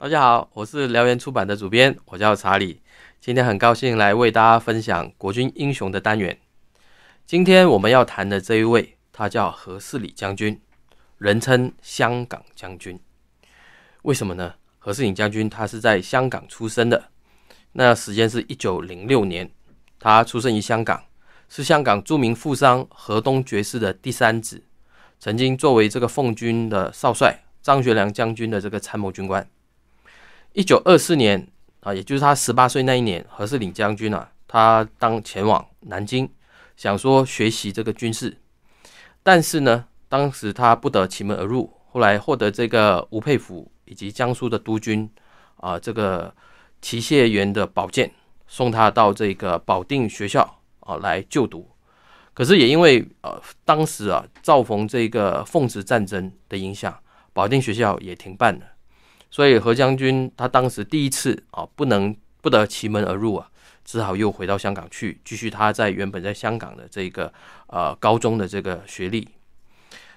[0.00, 2.80] 大家好，我是燎原出版的主编，我叫查理。
[3.20, 6.38] 今天很高兴来为大家分享国军英雄的单元。
[7.26, 10.60] 今天我们要谈的这一位，他叫何世礼将军，
[11.18, 12.96] 人称香港将军。
[14.02, 14.54] 为什么呢？
[14.78, 17.10] 何世礼将军他是在香港出生的，
[17.72, 19.50] 那时间是一九零六年，
[19.98, 21.02] 他出生于香港，
[21.48, 24.62] 是香港著名富商何东爵士的第三子，
[25.18, 29.44] 曾经作为这个奉军的少帅张学良将军的这个参谋军官。
[30.52, 31.46] 一九二四年
[31.80, 36.28] 啊，也就是他十八岁那一年，何世领将军啊，他当前往南京，
[36.76, 38.36] 想说学习这个军事，
[39.22, 45.08] 但是呢，当时他不得其门而入，后来获得这个吴佩孚以及江苏的督军
[45.58, 46.34] 啊，这个
[46.82, 48.10] 齐燮元的宝剑，
[48.46, 51.68] 送他到这个保定学校啊来就读，
[52.34, 56.98] 可是也因为呃当时啊造逢这个奉旨战争的影响，
[57.32, 58.62] 保定学校也停办了。
[59.30, 63.48] 所以何将军他当时第一次啊，不能不得其门而入啊，
[63.84, 67.32] 只好又回到香港去，继续他在原本在香港的这个
[67.66, 69.28] 呃高中的这个学历。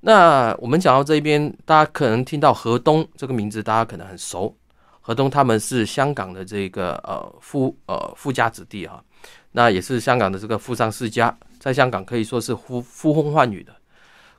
[0.00, 4.56] 那我们讲到这边，大家可能听到何东这个名字，大家可能很熟。
[5.00, 9.02] 何东他们是香港的这个呃富呃富家子弟啊，
[9.52, 13.74] 那也是香港的这个富商世家，在香港可以说是呼呼风唤雨的。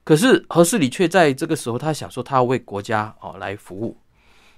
[0.05, 3.97] 可是何世礼却在这个时候，他想说他要为国家哦来服务。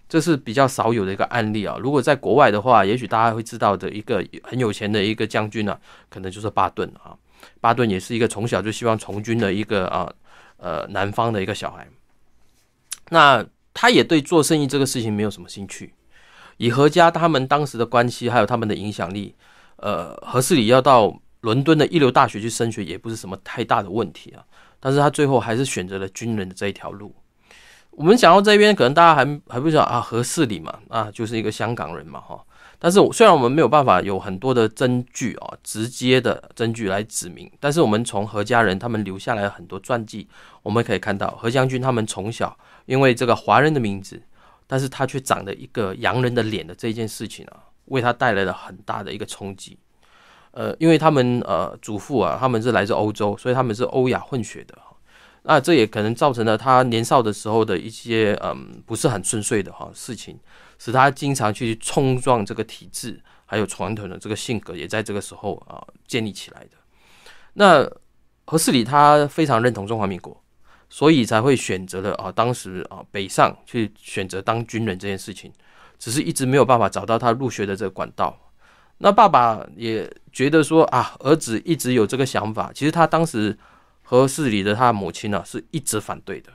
[0.08, 1.78] 这是比较少有的一个案例啊。
[1.80, 5.78] 如果在国外的话，也许大家会知道的一个很有钱的一个将军呢，
[6.10, 7.18] 可能就是巴顿啊。
[7.60, 10.12] 巴顿也是一个从小就希望从军的一个啊
[10.58, 11.88] 呃南方的一个小孩。
[13.10, 15.94] 那他也对做生意这个事情没有什么兴趣。
[16.58, 19.36] 以何家他们当时的关系，还有他们的影响力，
[19.78, 24.44] 呃，何世礼要到伦敦的一流大学去升学，也不是什么太大的问题啊。
[24.80, 27.14] 但是他最后还是选择了军人的这一条路。
[27.96, 32.44] 我们讲到这边，可能大家还还不知道啊，何世礼嘛，啊，就是一个香港人嘛，哈。
[32.78, 40.28] 但是虽然我们没有办法有很多的证据啊，直接的证据来指明，但是我们从何家人他们留下来很多传记，
[40.62, 42.56] 我们可以看到何将军他们从小
[42.86, 44.22] 因为这个华人的名字，
[44.68, 49.80] 但是他却长了一个洋人的脸的这件事情啊，为他带来了很大的一个冲击。
[50.52, 54.78] 呃，因为他们呃祖父啊，他们是来自欧洲，所以他们是欧亚混血的。
[55.48, 60.40] 那这也可能造成了他年少的时候的一些嗯不是很顺遂的哈事情，
[60.80, 66.72] 使他经常去冲撞这个体制，还有传统的这个性格也在这个时候啊建立起来的。
[67.54, 67.88] 那
[68.48, 70.36] 何世礼他非常认同中华民国，
[70.90, 75.54] 所以才会选择了啊当时啊北上去选择当军人这件事情，
[76.00, 78.36] 只是一直没有办法找到他入学的这个管道。
[78.98, 83.56] 那爸爸也觉得说啊儿子一直有这个想法，其实他当时。
[84.06, 86.52] 何世礼的他母亲呢，是一直反对的。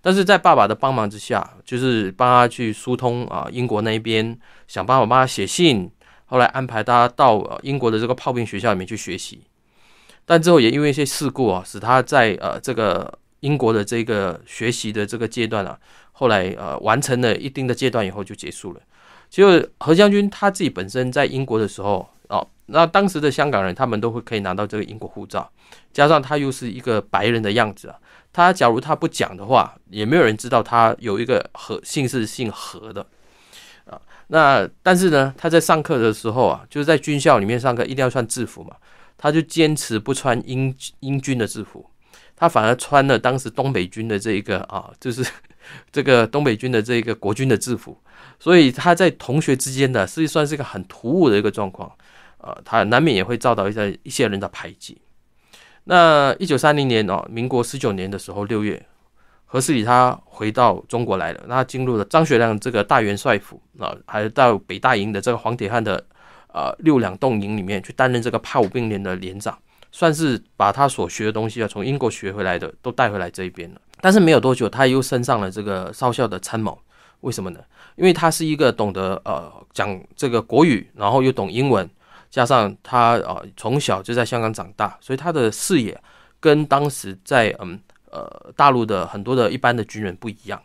[0.00, 5.90] 但是在爸爸的帮忙之下，就是帮他去疏通啊英国那边，想办法帮他写信，
[6.26, 9.42] 后来安排他到英国的这个炮兵学校里面去学习。
[10.26, 15.78] 但之后也因为一些事故啊，使他在呃这个英国的这个学习的这个阶段啊，
[16.10, 18.80] 后来呃完成了一定的阶段以后就结束了。
[19.30, 22.08] 就何将军他自己本身在英国的时候。
[22.72, 25.48] 那当时的香港人，他们都会可以拿到这个英国护照，
[25.92, 27.96] 加上他又是一个白人的样子啊，
[28.32, 33.06] 他假如他不讲的话，也没有人知道他有一个何姓是姓何的
[33.84, 34.00] 啊。
[34.28, 38.74] 那但是呢，他在上课的时候啊，就是在军校里面上课，一定要穿制服嘛，
[39.18, 41.84] 他就坚持不穿英英军的制服，
[42.34, 45.22] 他反而穿了当时东北军的这一个啊，就是
[45.90, 47.98] 这个东北军的这个国军的制服，
[48.40, 51.92] 所以他在同学之间的，实际算是一个很突兀的一个状况。
[52.42, 55.00] 呃，他难免也会遭到一些一些人的排挤。
[55.84, 58.84] 那一九三零年哦，民国十九年的时候，六月，
[59.46, 66.04] 何世礼他回到中国来了，那进入了张学良这个大元帅府啊，还到北大营的这个黄铁汉的
[66.52, 69.58] 呃六两洞营里面去担任这个炮兵连的连长，
[69.90, 73.80] 算是把他所学的东西啊，从英国学回来的都带回来这一边了。
[74.00, 76.78] 但是没有多久，他又升上了这个少校的参谋。
[77.20, 77.60] 为什么呢？
[77.96, 81.88] 因为他是一个懂得呃讲这个国语，然后又懂英文。
[82.32, 86.02] 加上他啊，从小就在香港长大，所以他的视野
[86.40, 87.78] 跟当时在嗯
[88.10, 90.60] 呃大陆的很多的一般的军人不一样。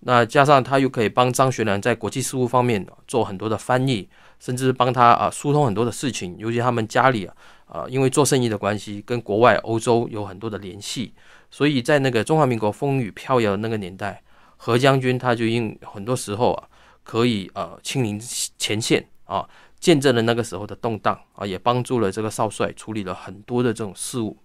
[0.00, 4.08] 那加上他又可以帮张学良在国际事务方面做很多的翻译，
[4.40, 6.36] 甚至帮他啊疏通很多的事情。
[6.38, 7.36] 尤其他们家里啊
[7.66, 11.14] 啊，因为做生意的关系，跟国外欧洲有很多的联系，
[11.52, 14.20] 所以在那个中华民国风雨飘摇的那个年代，
[14.56, 16.66] 何将军他就因很多时候啊
[17.04, 18.20] 可以呃亲临
[18.58, 19.48] 前线啊。
[19.82, 24.36] 见证了那个时候的动荡啊，也帮助了这个少帅处理了很多的这种事务。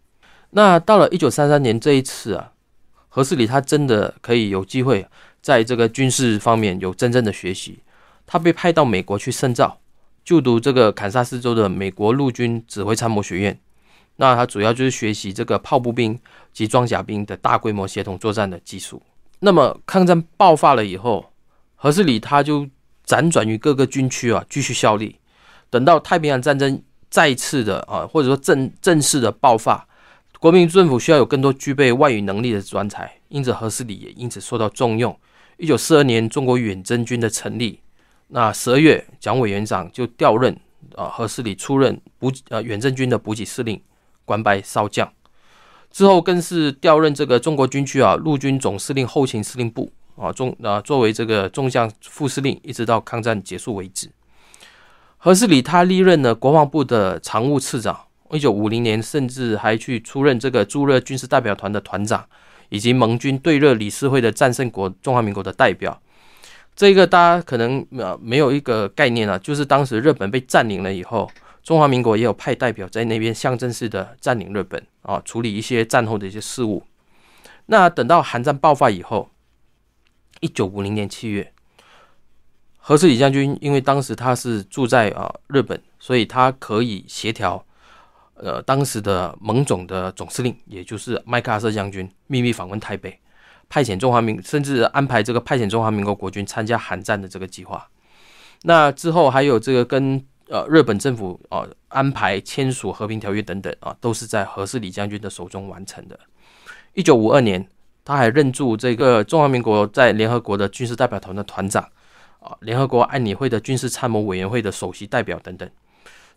[0.50, 2.54] 那到了一九三三年这一次啊，
[3.08, 5.06] 何世礼他真的可以有机会
[5.40, 7.78] 在这个军事方面有真正的学习，
[8.26, 9.80] 他被派到美国去深造，
[10.24, 13.60] 就读这个堪萨斯州的美国陆军指挥参谋学院。
[14.16, 16.20] 那他主要就是学习这个炮步兵
[16.52, 19.00] 及装甲兵的大规模协同作战的技术。
[19.42, 21.32] 那么抗战爆发了以后，
[21.76, 22.68] 何世礼他就
[23.06, 25.20] 辗转于各个军区啊，继续效力。
[25.70, 29.88] 等到太平洋战争再次的啊，或者说正正式的爆发，
[30.40, 35.18] 国民政府需要有更多具备外语能力的专才，因此何世礼也因此受到重用。
[35.58, 37.80] 一九四二年，中国远征军的成立，
[38.28, 40.56] 那十二月，蒋委员长就调任
[40.96, 43.82] 啊何世礼出任补呃远征军的补给司令。
[44.26, 45.10] 官拜少将，
[45.90, 54.12] 之后更是调任这个中国军区啊陆军总司令后勤司令部啊中啊作为这个中将副司令，一直到抗战结束为止。
[55.28, 58.00] 何世礼他历任了国防部的常务次长，
[58.32, 62.26] 一九五零年甚至还去出任这个驻日军事代表团的团长，
[62.70, 66.02] 以及盟军对日理事会的战胜国中华民国的代表。
[66.78, 71.30] 这个大家可能呃没有一个概念啊，就是当时日本被占领了以后。
[71.62, 76.82] 中华民国也有派代表在那边象征式的占领日本啊，处理一些战后的一些事务。
[77.66, 79.30] 那等到韩战爆发以后，
[80.40, 81.52] 一九五零年七月，
[82.88, 87.62] 何世礼将军因为当时他是住在啊日本，所以他可以协调
[88.36, 93.20] 呃当时的盟总的总司令，也就是麦克阿瑟将军秘密访问台北，
[93.68, 97.86] 派遣中华民甚至安排这个派遣中华民国国军参加韩战的这个计划。
[98.62, 100.26] 那之后还有这个跟。
[100.50, 106.18] 呃，日本政府啊安排签署和平条约等等啊，都是在何世礼将军的手中完成的。
[106.94, 107.68] 一九五二年，
[108.06, 111.86] 他还任驻这个中华民国在联合国的军事代表团的团长
[112.40, 115.70] 啊，联合国安理会的军事参谋委员会的首席代表等等。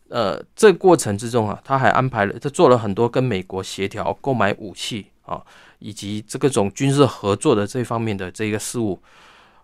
[0.09, 5.41] 呃，这过程之中啊，他还安排了，他做了很多跟美国协调购买武器啊，
[5.79, 9.01] 以及这个种军事合作的这方面的这个事务。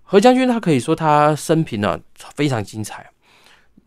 [0.05, 1.99] 何将军他可以说他生平呢
[2.35, 3.11] 非常精彩。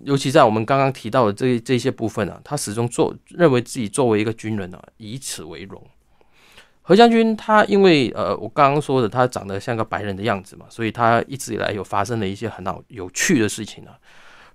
[0.03, 5.81] 尤其在我们刚刚提到的这这些部分啊，他始终做认为自己作为一个军人呢，以此为荣。
[6.89, 13.93] 何将军他因为呃，我刚刚说的他长得像个白人的样子嘛，所以他一直以来有发生了一些很好有趣的事情啊。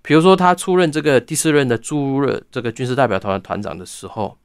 [0.02, 4.36] 比如说他出任这个第四任的驻日这个军事代表团的团长的时候，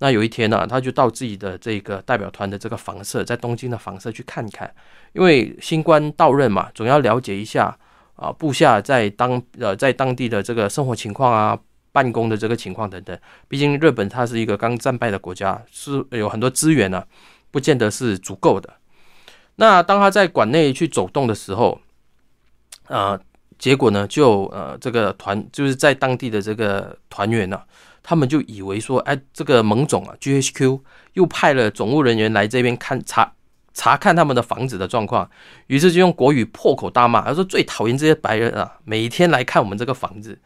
[0.00, 4.70] 那有一天呢，他就到自己的这个代表团的这个房舍，在东京的房舍去看看，
[5.14, 7.74] 因为新官到任嘛，总要了解一下。
[8.16, 11.58] 啊，部下在当呃在当地的这个生活情况啊，
[11.92, 13.18] 办公的这个情况等等。
[13.48, 17.04] 毕竟日本它是一个刚战败的国家，是有很多资源呢，
[17.50, 18.72] 不见得是足够的。
[19.56, 21.80] 那当他在馆内去走动的时候，
[22.86, 23.20] 啊，
[23.58, 27.60] 结果呢，就呃这个团就是在当地的这个团员呢，
[28.02, 30.80] 他们就以为说，哎，这个盟总啊，GHQ
[31.12, 33.32] 又派了总务人员来这边看查。
[33.72, 35.30] 查看他们的房子的状况，
[35.68, 40.36] 于是就用国语破口大骂，他说最讨厌这些白人啊，每天来看我们这个房子。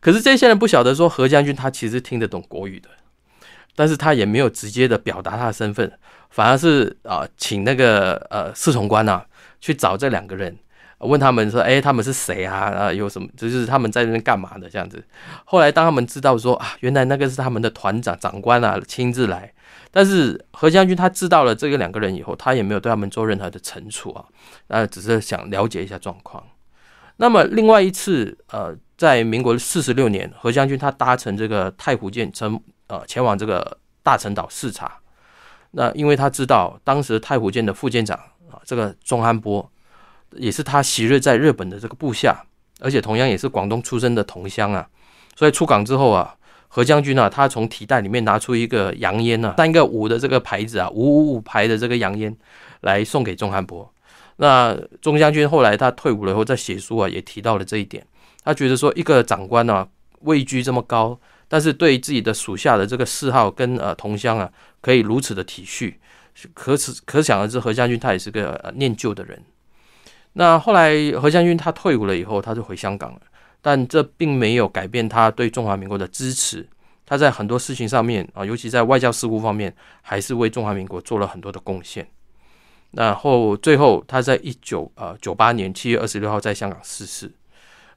[0.00, 2.88] 可是这些人不晓得说何将军他其实听得懂国语的，
[3.74, 5.92] 但是他也没有直接的表达他的身份，
[6.30, 9.24] 反而是啊请那个呃侍从官啊
[9.60, 10.56] 去找这两个人，
[10.98, 12.56] 问他们说，哎，他们是谁啊？
[12.56, 13.28] 啊，有什么？
[13.36, 15.02] 就是他们在那边干嘛的这样子。
[15.44, 19.52] 后来当他们知道说啊，原来那个是他们的团长长官啊，亲自来。
[19.90, 24.24] 但是何将军他知道了这个两个人以后，他也没有对他们做任何的惩处啊，
[24.66, 26.44] 那只是想了解一下状况。
[27.18, 34.98] 那么另外一次，呃，在民国四十六年，何将军他搭乘这个太湖舰，乘呃前往这个大陈岛视察。
[35.72, 38.16] 那因为他知道当时太湖舰的副舰长
[38.50, 39.70] 啊，这个钟安波
[40.32, 42.42] 也是他昔日在日本的这个部下，
[42.80, 44.88] 而且同样也是广东出生的同乡啊，
[45.36, 46.34] 所以出港之后啊。
[46.70, 47.30] 何将军呢？
[47.30, 52.36] 他从提袋里面拿出一个洋烟呢，三个五的这个牌子啊，五五五牌的这个洋烟，
[52.82, 53.90] 来送给钟汉波。
[54.40, 58.04] 那钟将军后来他退伍了以后，在写书啊，也提到了这一点。
[58.42, 59.86] 他觉得说，一个长官呢，
[60.20, 61.18] 位居这么高，
[61.48, 65.94] 但是对自己的属下的这个嗜好跟呃同乡啊，可以如此的体恤，
[66.54, 69.42] 可此可想而知，何将军他也是个念旧的人。
[70.34, 73.20] 那后来何将军他退伍了以后，他就回香港了。
[73.60, 76.64] 但这并没有改变他对中华民国的支持。
[77.04, 82.06] 他在很多事情上面啊，尤其在外交事务方面，还是为中华民国做了很多的贡献。
[82.92, 87.30] 然后最后，他在一九呃九八年七月二十六号在香港逝世，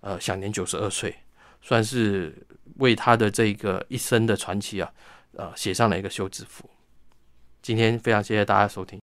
[0.01, 1.15] 呃，享年九十二岁，
[1.61, 2.35] 算是
[2.77, 4.91] 为他的这个一生的传奇啊，
[5.33, 6.67] 呃，写上了一个休止符。
[7.61, 8.99] 今天非常谢谢大家收听。